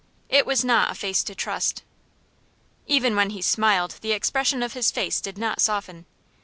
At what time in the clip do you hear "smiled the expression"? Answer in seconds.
3.43-4.63